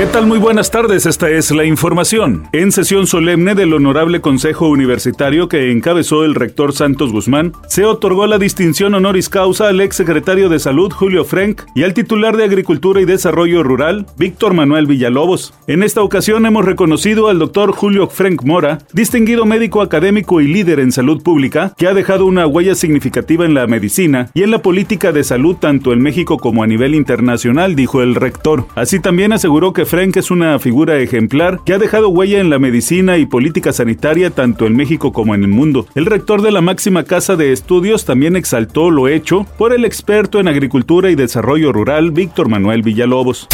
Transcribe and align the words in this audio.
¿Qué 0.00 0.06
tal? 0.06 0.26
Muy 0.26 0.38
buenas 0.38 0.70
tardes, 0.70 1.04
esta 1.04 1.28
es 1.28 1.50
la 1.50 1.66
información. 1.66 2.48
En 2.54 2.72
sesión 2.72 3.06
solemne 3.06 3.54
del 3.54 3.74
Honorable 3.74 4.22
Consejo 4.22 4.66
Universitario 4.66 5.46
que 5.46 5.70
encabezó 5.72 6.24
el 6.24 6.34
rector 6.34 6.72
Santos 6.72 7.12
Guzmán, 7.12 7.52
se 7.68 7.84
otorgó 7.84 8.26
la 8.26 8.38
distinción 8.38 8.94
honoris 8.94 9.28
causa 9.28 9.68
al 9.68 9.78
ex 9.82 9.96
secretario 9.96 10.48
de 10.48 10.58
Salud 10.58 10.90
Julio 10.90 11.26
Frank 11.26 11.64
y 11.74 11.82
al 11.82 11.92
titular 11.92 12.38
de 12.38 12.44
Agricultura 12.44 13.02
y 13.02 13.04
Desarrollo 13.04 13.62
Rural, 13.62 14.06
Víctor 14.16 14.54
Manuel 14.54 14.86
Villalobos. 14.86 15.52
En 15.66 15.82
esta 15.82 16.02
ocasión 16.02 16.46
hemos 16.46 16.64
reconocido 16.64 17.28
al 17.28 17.38
doctor 17.38 17.72
Julio 17.72 18.08
Frank 18.08 18.42
Mora, 18.42 18.78
distinguido 18.94 19.44
médico 19.44 19.82
académico 19.82 20.40
y 20.40 20.48
líder 20.48 20.80
en 20.80 20.92
salud 20.92 21.22
pública, 21.22 21.74
que 21.76 21.88
ha 21.88 21.92
dejado 21.92 22.24
una 22.24 22.46
huella 22.46 22.74
significativa 22.74 23.44
en 23.44 23.52
la 23.52 23.66
medicina 23.66 24.30
y 24.32 24.44
en 24.44 24.50
la 24.50 24.62
política 24.62 25.12
de 25.12 25.24
salud 25.24 25.56
tanto 25.56 25.92
en 25.92 26.00
México 26.00 26.38
como 26.38 26.62
a 26.62 26.66
nivel 26.66 26.94
internacional, 26.94 27.76
dijo 27.76 28.00
el 28.00 28.14
rector. 28.14 28.64
Así 28.74 28.98
también 28.98 29.34
aseguró 29.34 29.74
que 29.74 29.89
Frank 29.90 30.16
es 30.18 30.30
una 30.30 30.56
figura 30.60 31.00
ejemplar 31.00 31.62
que 31.64 31.74
ha 31.74 31.78
dejado 31.78 32.10
huella 32.10 32.38
en 32.38 32.48
la 32.48 32.60
medicina 32.60 33.18
y 33.18 33.26
política 33.26 33.72
sanitaria 33.72 34.30
tanto 34.30 34.68
en 34.68 34.76
México 34.76 35.12
como 35.12 35.34
en 35.34 35.42
el 35.42 35.48
mundo. 35.48 35.84
El 35.96 36.06
rector 36.06 36.42
de 36.42 36.52
la 36.52 36.60
máxima 36.60 37.02
casa 37.02 37.34
de 37.34 37.50
estudios 37.50 38.04
también 38.04 38.36
exaltó 38.36 38.92
lo 38.92 39.08
hecho 39.08 39.48
por 39.58 39.72
el 39.72 39.84
experto 39.84 40.38
en 40.38 40.46
agricultura 40.46 41.10
y 41.10 41.16
desarrollo 41.16 41.72
rural 41.72 42.12
Víctor 42.12 42.48
Manuel 42.48 42.82
Villalobos. 42.82 43.48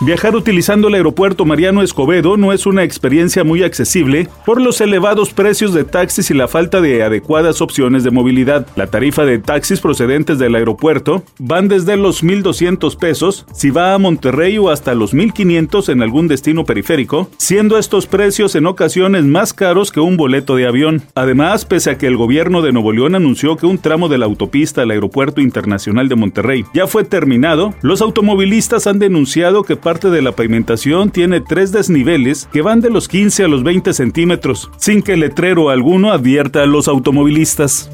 Viajar 0.00 0.34
utilizando 0.34 0.88
el 0.88 0.94
aeropuerto 0.94 1.44
Mariano 1.44 1.80
Escobedo 1.80 2.36
no 2.36 2.52
es 2.52 2.66
una 2.66 2.82
experiencia 2.82 3.44
muy 3.44 3.62
accesible 3.62 4.28
por 4.44 4.60
los 4.60 4.80
elevados 4.80 5.32
precios 5.32 5.72
de 5.72 5.84
taxis 5.84 6.32
y 6.32 6.34
la 6.34 6.48
falta 6.48 6.80
de 6.80 7.04
adecuadas 7.04 7.60
opciones 7.60 8.02
de 8.02 8.10
movilidad. 8.10 8.66
La 8.74 8.88
tarifa 8.88 9.24
de 9.24 9.38
taxis 9.38 9.80
procedentes 9.80 10.40
del 10.40 10.56
aeropuerto 10.56 11.22
van 11.38 11.68
desde 11.68 11.96
los 11.96 12.24
1.200 12.24 12.98
pesos 12.98 13.46
si 13.52 13.70
va 13.70 13.94
a 13.94 13.98
Monterrey 13.98 14.58
o 14.58 14.68
hasta 14.68 14.94
los 14.94 15.14
1.500 15.14 15.88
en 15.88 16.02
algún 16.02 16.26
destino 16.26 16.64
periférico, 16.64 17.30
siendo 17.36 17.78
estos 17.78 18.06
precios 18.06 18.56
en 18.56 18.66
ocasiones 18.66 19.24
más 19.24 19.52
caros 19.52 19.92
que 19.92 20.00
un 20.00 20.16
boleto 20.16 20.56
de 20.56 20.66
avión. 20.66 21.02
Además, 21.14 21.64
pese 21.64 21.90
a 21.90 21.98
que 21.98 22.08
el 22.08 22.16
gobierno 22.16 22.62
de 22.62 22.72
Nuevo 22.72 22.92
León 22.92 23.14
anunció 23.14 23.56
que 23.56 23.66
un 23.66 23.78
tramo 23.78 24.08
de 24.08 24.18
la 24.18 24.26
autopista 24.26 24.82
al 24.82 24.90
Aeropuerto 24.90 25.40
Internacional 25.40 26.08
de 26.08 26.16
Monterrey 26.16 26.64
ya 26.74 26.88
fue 26.88 27.04
terminado, 27.04 27.74
los 27.80 28.02
automovilistas 28.02 28.88
han 28.88 28.98
denunciado 28.98 29.62
que 29.62 29.83
parte 29.84 30.10
de 30.10 30.22
la 30.22 30.32
pavimentación 30.32 31.10
tiene 31.10 31.40
tres 31.40 31.70
desniveles 31.70 32.48
que 32.52 32.62
van 32.62 32.80
de 32.80 32.90
los 32.90 33.06
15 33.06 33.44
a 33.44 33.48
los 33.48 33.62
20 33.62 33.92
centímetros, 33.92 34.70
sin 34.78 35.02
que 35.02 35.16
letrero 35.16 35.70
alguno 35.70 36.10
advierta 36.10 36.62
a 36.62 36.66
los 36.66 36.88
automovilistas 36.88 37.90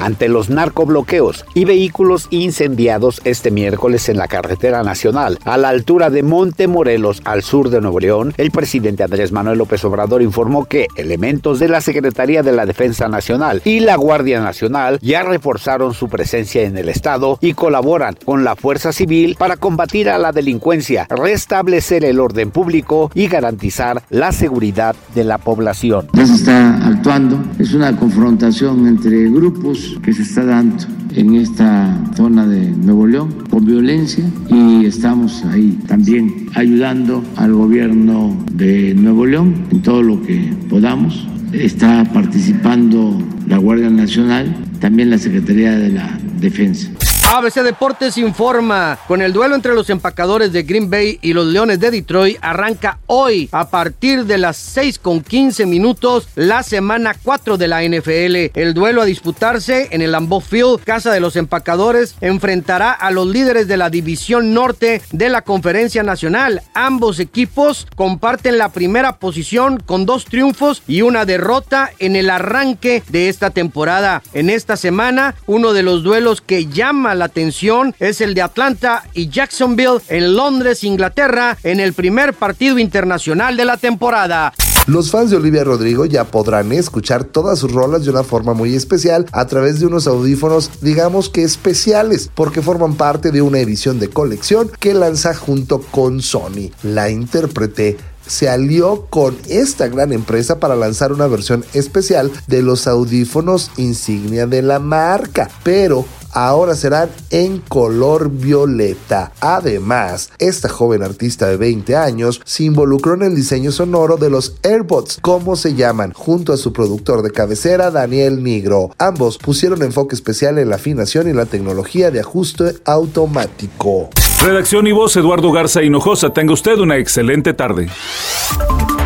ante 0.00 0.28
los 0.28 0.50
narcobloqueos 0.50 1.44
y 1.54 1.64
vehículos 1.64 2.28
incendiados 2.30 3.20
este 3.24 3.50
miércoles 3.50 4.08
en 4.08 4.16
la 4.16 4.28
carretera 4.28 4.82
nacional 4.82 5.38
a 5.44 5.56
la 5.56 5.68
altura 5.68 6.10
de 6.10 6.22
Monte 6.22 6.68
Morelos 6.68 7.22
al 7.24 7.42
sur 7.42 7.70
de 7.70 7.80
Nuevo 7.80 8.00
León, 8.00 8.34
el 8.36 8.50
presidente 8.50 9.02
Andrés 9.02 9.32
Manuel 9.32 9.58
López 9.58 9.84
Obrador 9.84 10.22
informó 10.22 10.64
que 10.64 10.86
elementos 10.96 11.58
de 11.58 11.68
la 11.68 11.80
Secretaría 11.80 12.42
de 12.42 12.52
la 12.52 12.66
Defensa 12.66 13.08
Nacional 13.08 13.62
y 13.64 13.80
la 13.80 13.96
Guardia 13.96 14.40
Nacional 14.40 14.98
ya 15.02 15.22
reforzaron 15.22 15.94
su 15.94 16.08
presencia 16.08 16.62
en 16.62 16.76
el 16.76 16.88
estado 16.88 17.38
y 17.40 17.54
colaboran 17.54 18.16
con 18.24 18.44
la 18.44 18.56
Fuerza 18.56 18.92
Civil 18.92 19.36
para 19.38 19.56
combatir 19.56 20.08
a 20.08 20.18
la 20.18 20.32
delincuencia, 20.32 21.06
restablecer 21.10 22.04
el 22.04 22.20
orden 22.20 22.50
público 22.50 23.10
y 23.14 23.28
garantizar 23.28 24.02
la 24.10 24.32
seguridad 24.32 24.96
de 25.14 25.24
la 25.24 25.38
población. 25.38 26.08
Ya 26.12 26.26
se 26.26 26.34
está 26.34 26.86
actuando, 26.86 27.38
es 27.58 27.72
una 27.74 27.96
confrontación 27.96 28.86
entre 28.86 29.28
grupos 29.30 29.85
que 30.02 30.12
se 30.12 30.22
está 30.22 30.44
dando 30.44 30.76
en 31.14 31.34
esta 31.34 31.98
zona 32.16 32.46
de 32.46 32.70
Nuevo 32.70 33.06
León 33.06 33.34
con 33.50 33.64
violencia 33.64 34.24
y 34.50 34.84
estamos 34.84 35.44
ahí 35.46 35.78
también 35.86 36.46
ayudando 36.54 37.24
al 37.36 37.52
gobierno 37.52 38.36
de 38.52 38.94
Nuevo 38.94 39.26
León 39.26 39.54
en 39.70 39.82
todo 39.82 40.02
lo 40.02 40.22
que 40.22 40.52
podamos. 40.68 41.26
Está 41.52 42.04
participando 42.12 43.16
la 43.46 43.58
Guardia 43.58 43.90
Nacional, 43.90 44.54
también 44.80 45.10
la 45.10 45.18
Secretaría 45.18 45.78
de 45.78 45.90
la 45.90 46.18
Defensa. 46.40 46.90
ABC 47.28 47.62
Deportes 47.62 48.18
informa, 48.18 49.00
con 49.08 49.20
el 49.20 49.32
duelo 49.32 49.56
entre 49.56 49.74
los 49.74 49.90
empacadores 49.90 50.52
de 50.52 50.62
Green 50.62 50.88
Bay 50.88 51.18
y 51.22 51.32
los 51.32 51.46
Leones 51.46 51.80
de 51.80 51.90
Detroit 51.90 52.38
arranca 52.40 53.00
hoy 53.06 53.48
a 53.50 53.68
partir 53.68 54.26
de 54.26 54.38
las 54.38 54.56
6 54.56 55.00
con 55.00 55.20
15 55.22 55.66
minutos 55.66 56.28
la 56.36 56.62
semana 56.62 57.16
4 57.20 57.58
de 57.58 57.66
la 57.66 57.82
NFL. 57.82 58.56
El 58.58 58.74
duelo 58.74 59.02
a 59.02 59.06
disputarse 59.06 59.88
en 59.90 60.02
el 60.02 60.12
Lambeau 60.12 60.40
Field, 60.40 60.84
casa 60.84 61.12
de 61.12 61.18
los 61.18 61.34
empacadores, 61.34 62.14
enfrentará 62.20 62.92
a 62.92 63.10
los 63.10 63.26
líderes 63.26 63.66
de 63.66 63.76
la 63.76 63.90
división 63.90 64.54
norte 64.54 65.02
de 65.10 65.28
la 65.28 65.42
Conferencia 65.42 66.04
Nacional. 66.04 66.62
Ambos 66.74 67.18
equipos 67.18 67.88
comparten 67.96 68.56
la 68.56 68.68
primera 68.68 69.18
posición 69.18 69.82
con 69.84 70.06
dos 70.06 70.26
triunfos 70.26 70.80
y 70.86 71.02
una 71.02 71.24
derrota 71.24 71.90
en 71.98 72.14
el 72.14 72.30
arranque 72.30 73.02
de 73.08 73.28
esta 73.28 73.50
temporada. 73.50 74.22
En 74.32 74.48
esta 74.48 74.76
semana, 74.76 75.34
uno 75.46 75.72
de 75.72 75.82
los 75.82 76.04
duelos 76.04 76.40
que 76.40 76.66
llama 76.66 77.15
la 77.16 77.26
atención 77.26 77.94
es 77.98 78.20
el 78.20 78.34
de 78.34 78.42
Atlanta 78.42 79.04
y 79.14 79.28
Jacksonville 79.28 80.00
en 80.08 80.36
Londres, 80.36 80.84
Inglaterra, 80.84 81.58
en 81.62 81.80
el 81.80 81.92
primer 81.92 82.34
partido 82.34 82.78
internacional 82.78 83.56
de 83.56 83.64
la 83.64 83.76
temporada. 83.76 84.52
Los 84.86 85.10
fans 85.10 85.30
de 85.30 85.36
Olivia 85.36 85.64
Rodrigo 85.64 86.04
ya 86.04 86.24
podrán 86.24 86.70
escuchar 86.70 87.24
todas 87.24 87.58
sus 87.58 87.72
rolas 87.72 88.04
de 88.04 88.10
una 88.10 88.22
forma 88.22 88.54
muy 88.54 88.76
especial 88.76 89.26
a 89.32 89.46
través 89.46 89.80
de 89.80 89.86
unos 89.86 90.06
audífonos, 90.06 90.70
digamos 90.80 91.28
que 91.28 91.42
especiales, 91.42 92.30
porque 92.32 92.62
forman 92.62 92.94
parte 92.94 93.32
de 93.32 93.42
una 93.42 93.58
edición 93.58 93.98
de 93.98 94.10
colección 94.10 94.70
que 94.78 94.94
lanza 94.94 95.34
junto 95.34 95.80
con 95.80 96.22
Sony. 96.22 96.70
La 96.84 97.10
intérprete 97.10 97.96
se 98.26 98.48
alió 98.48 99.06
con 99.10 99.36
esta 99.48 99.88
gran 99.88 100.12
empresa 100.12 100.58
para 100.58 100.76
lanzar 100.76 101.12
una 101.12 101.26
versión 101.26 101.64
especial 101.74 102.30
de 102.46 102.62
los 102.62 102.86
audífonos 102.86 103.70
insignia 103.76 104.46
de 104.46 104.62
la 104.62 104.78
marca, 104.78 105.50
pero 105.62 106.04
ahora 106.36 106.74
serán 106.74 107.08
en 107.30 107.58
color 107.58 108.30
violeta. 108.30 109.32
Además, 109.40 110.30
esta 110.38 110.68
joven 110.68 111.02
artista 111.02 111.48
de 111.48 111.56
20 111.56 111.96
años 111.96 112.42
se 112.44 112.64
involucró 112.64 113.14
en 113.14 113.22
el 113.22 113.34
diseño 113.34 113.72
sonoro 113.72 114.18
de 114.18 114.28
los 114.28 114.56
AirPods, 114.62 115.18
como 115.22 115.56
se 115.56 115.74
llaman, 115.74 116.12
junto 116.12 116.52
a 116.52 116.58
su 116.58 116.72
productor 116.72 117.22
de 117.22 117.30
cabecera, 117.30 117.90
Daniel 117.90 118.42
Nigro. 118.42 118.90
Ambos 118.98 119.38
pusieron 119.38 119.82
enfoque 119.82 120.14
especial 120.14 120.58
en 120.58 120.68
la 120.68 120.76
afinación 120.76 121.28
y 121.28 121.32
la 121.32 121.46
tecnología 121.46 122.10
de 122.10 122.20
ajuste 122.20 122.74
automático. 122.84 124.10
Redacción 124.42 124.86
y 124.86 124.92
voz 124.92 125.16
Eduardo 125.16 125.50
Garza 125.50 125.82
Hinojosa. 125.82 126.34
Tenga 126.34 126.52
usted 126.52 126.78
una 126.78 126.98
excelente 126.98 127.54
tarde. 127.54 127.88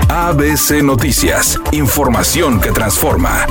ABC 0.08 0.82
Noticias. 0.82 1.58
Información 1.70 2.60
que 2.60 2.72
transforma. 2.72 3.46